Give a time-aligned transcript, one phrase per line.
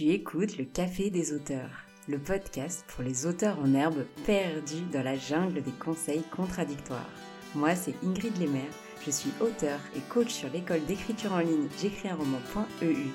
[0.00, 5.02] Tu écoutes le Café des auteurs, le podcast pour les auteurs en herbe perdus dans
[5.02, 7.10] la jungle des conseils contradictoires.
[7.54, 8.72] Moi, c'est Ingrid Lemaire,
[9.04, 13.10] je suis auteur et coach sur l'école d'écriture en ligne j'écris un roman.eu.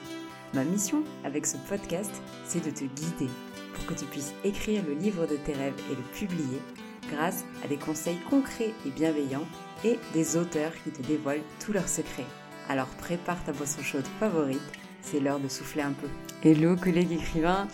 [0.53, 2.11] Ma mission avec ce podcast,
[2.45, 3.31] c'est de te guider
[3.73, 6.61] pour que tu puisses écrire le livre de tes rêves et le publier
[7.09, 9.47] grâce à des conseils concrets et bienveillants
[9.83, 12.27] et des auteurs qui te dévoilent tous leurs secrets.
[12.69, 14.61] Alors prépare ta boisson chaude favorite,
[15.05, 16.07] c'est l'heure de souffler un peu.
[16.43, 17.67] Hello collègue écrivain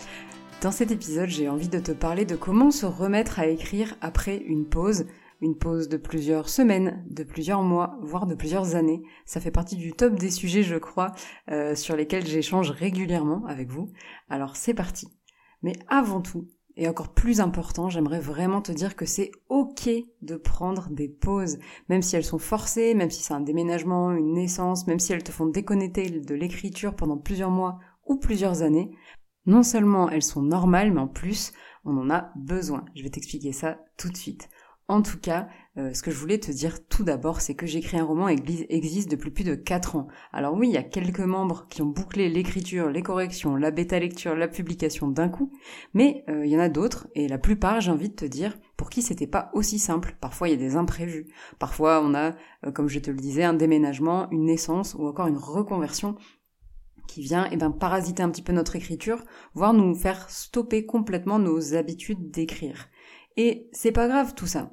[0.60, 4.36] Dans cet épisode, j'ai envie de te parler de comment se remettre à écrire après
[4.36, 5.06] une pause,
[5.40, 9.02] une pause de plusieurs semaines, de plusieurs mois, voire de plusieurs années.
[9.24, 11.12] Ça fait partie du top des sujets, je crois,
[11.50, 13.90] euh, sur lesquels j'échange régulièrement avec vous.
[14.28, 15.08] Alors c'est parti.
[15.62, 19.90] Mais avant tout, et encore plus important, j'aimerais vraiment te dire que c'est ok
[20.22, 21.58] de prendre des pauses,
[21.88, 25.22] même si elles sont forcées, même si c'est un déménagement, une naissance, même si elles
[25.22, 28.90] te font déconnecter de l'écriture pendant plusieurs mois ou plusieurs années.
[29.44, 31.52] Non seulement elles sont normales, mais en plus,
[31.84, 32.84] on en a besoin.
[32.94, 34.48] Je vais t'expliquer ça tout de suite.
[34.88, 37.98] En tout cas, euh, ce que je voulais te dire tout d'abord, c'est que j'écris
[37.98, 40.06] un roman existe depuis plus de 4 ans.
[40.30, 43.98] Alors oui, il y a quelques membres qui ont bouclé l'écriture, les corrections, la bêta
[43.98, 45.50] lecture, la publication d'un coup,
[45.94, 48.58] mais euh, il y en a d'autres, et la plupart, j'ai envie de te dire,
[48.76, 50.16] pour qui c'était pas aussi simple.
[50.20, 51.32] Parfois, il y a des imprévus.
[51.58, 52.34] Parfois, on a,
[52.66, 56.16] euh, comme je te le disais, un déménagement, une naissance ou encore une reconversion
[57.08, 61.38] qui vient eh ben, parasiter un petit peu notre écriture, voire nous faire stopper complètement
[61.38, 62.88] nos habitudes d'écrire.
[63.36, 64.70] Et c'est pas grave tout ça.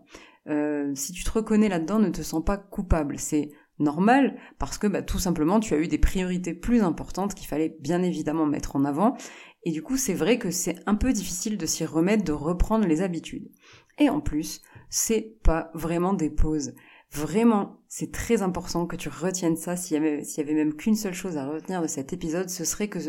[0.47, 3.19] Euh, si tu te reconnais là-dedans, ne te sens pas coupable.
[3.19, 7.47] C'est normal parce que bah, tout simplement tu as eu des priorités plus importantes qu'il
[7.47, 9.15] fallait bien évidemment mettre en avant.
[9.63, 12.87] Et du coup, c'est vrai que c'est un peu difficile de s'y remettre, de reprendre
[12.87, 13.51] les habitudes.
[13.97, 16.73] Et en plus, c'est pas vraiment des pauses.
[17.11, 19.75] Vraiment, c'est très important que tu retiennes ça.
[19.75, 22.49] S'il y avait, s'il y avait même qu'une seule chose à retenir de cet épisode,
[22.49, 22.99] ce serait que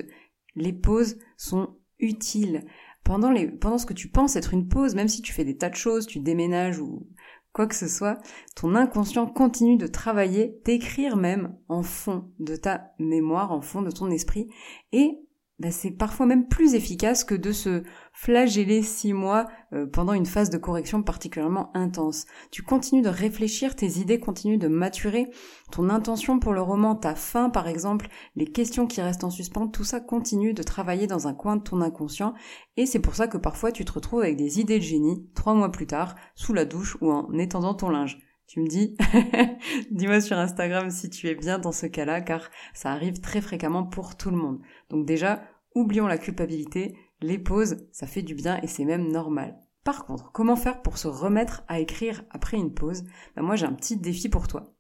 [0.57, 2.65] les pauses sont utiles
[3.05, 5.57] pendant, les, pendant ce que tu penses être une pause, même si tu fais des
[5.57, 7.07] tas de choses, tu déménages ou
[7.53, 8.19] quoi que ce soit,
[8.55, 13.91] ton inconscient continue de travailler, d'écrire même en fond de ta mémoire, en fond de
[13.91, 14.49] ton esprit,
[14.93, 15.19] et
[15.61, 17.83] bah, c'est parfois même plus efficace que de se
[18.15, 22.25] flageller six mois euh, pendant une phase de correction particulièrement intense.
[22.51, 25.29] Tu continues de réfléchir, tes idées continuent de maturer,
[25.71, 29.69] ton intention pour le roman, ta fin par exemple, les questions qui restent en suspens,
[29.69, 32.33] tout ça continue de travailler dans un coin de ton inconscient
[32.79, 35.53] et c'est pour ça que parfois tu te retrouves avec des idées de génie trois
[35.53, 38.19] mois plus tard, sous la douche ou en étendant ton linge.
[38.51, 38.97] Tu me dis,
[39.93, 43.85] dis-moi sur Instagram si tu es bien dans ce cas-là, car ça arrive très fréquemment
[43.85, 44.59] pour tout le monde.
[44.89, 45.45] Donc déjà,
[45.77, 49.57] oublions la culpabilité, les pauses, ça fait du bien et c'est même normal.
[49.85, 53.05] Par contre, comment faire pour se remettre à écrire après une pause?
[53.37, 54.75] Ben Moi j'ai un petit défi pour toi.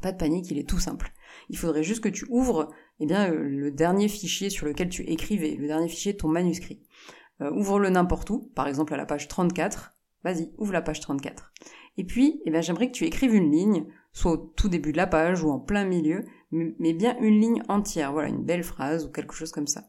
[0.00, 1.12] Pas de panique, il est tout simple.
[1.50, 5.02] Il faudrait juste que tu ouvres eh bien, euh, le dernier fichier sur lequel tu
[5.02, 6.80] écrivais, le dernier fichier de ton manuscrit.
[7.42, 9.94] Euh, ouvre-le n'importe où, par exemple à la page 34.
[10.22, 11.52] Vas-y, ouvre la page 34.
[11.96, 14.96] Et puis, eh bien, j'aimerais que tu écrives une ligne, soit au tout début de
[14.96, 19.06] la page ou en plein milieu, mais bien une ligne entière, voilà, une belle phrase
[19.06, 19.84] ou quelque chose comme ça.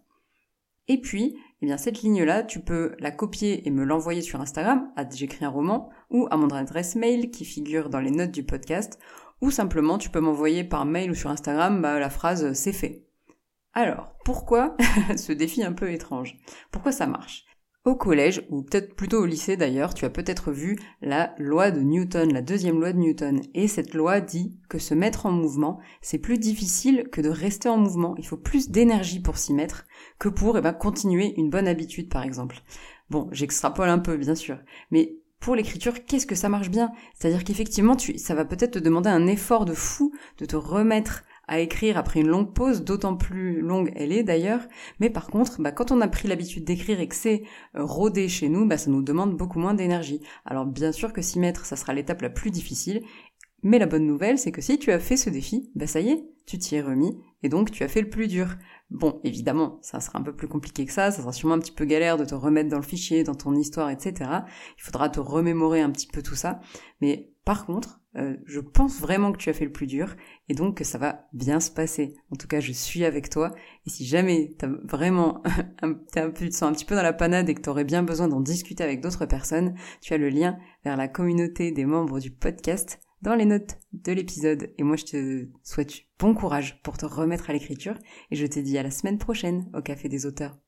[0.88, 4.91] Et puis, eh bien, cette ligne-là, tu peux la copier et me l'envoyer sur Instagram,
[4.95, 8.43] à j'écris un roman, ou à mon adresse mail qui figure dans les notes du
[8.43, 8.99] podcast,
[9.41, 13.05] ou simplement tu peux m'envoyer par mail ou sur Instagram bah, la phrase c'est fait.
[13.73, 14.77] Alors, pourquoi
[15.17, 16.37] ce défi un peu étrange?
[16.72, 17.45] Pourquoi ça marche?
[17.85, 21.81] Au collège, ou peut-être plutôt au lycée d'ailleurs, tu as peut-être vu la loi de
[21.81, 23.41] Newton, la deuxième loi de Newton.
[23.53, 27.69] Et cette loi dit que se mettre en mouvement, c'est plus difficile que de rester
[27.69, 28.16] en mouvement.
[28.18, 29.85] Il faut plus d'énergie pour s'y mettre
[30.18, 32.62] que pour eh ben, continuer une bonne habitude par exemple.
[33.12, 34.57] Bon, j'extrapole un peu bien sûr,
[34.90, 36.91] mais pour l'écriture, qu'est-ce que ça marche bien?
[37.13, 41.59] C'est-à-dire qu'effectivement, ça va peut-être te demander un effort de fou de te remettre à
[41.59, 44.61] écrire après une longue pause, d'autant plus longue elle est d'ailleurs.
[45.00, 47.44] Mais par contre, bah, quand on a pris l'habitude d'écrire et que c'est
[47.75, 50.22] euh, rodé chez nous, bah, ça nous demande beaucoup moins d'énergie.
[50.45, 53.01] Alors bien sûr que s'y mettre, ça sera l'étape la plus difficile.
[53.63, 56.09] Mais la bonne nouvelle, c'est que si tu as fait ce défi, bah ça y
[56.09, 58.57] est, tu t'y es remis, et donc tu as fait le plus dur.
[58.91, 61.72] Bon, évidemment, ça sera un peu plus compliqué que ça, ça sera sûrement un petit
[61.72, 64.29] peu galère de te remettre dans le fichier, dans ton histoire, etc.
[64.78, 66.59] Il faudra te remémorer un petit peu tout ça.
[67.02, 70.16] Mais par contre, euh, je pense vraiment que tu as fait le plus dur
[70.47, 72.16] et donc que ça va bien se passer.
[72.32, 73.53] En tout cas, je suis avec toi
[73.85, 75.44] et si jamais t'as vraiment
[75.82, 78.03] un, un, tu te sens un petit peu dans la panade et que t'aurais bien
[78.03, 82.20] besoin d'en discuter avec d'autres personnes, tu as le lien vers la communauté des membres
[82.20, 84.72] du podcast dans les notes de l'épisode.
[84.78, 87.97] Et moi, je te souhaite bon courage pour te remettre à l'écriture
[88.32, 90.58] et je te dis à la semaine prochaine au Café des auteurs.